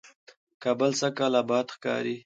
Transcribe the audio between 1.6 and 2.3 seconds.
ښکاري،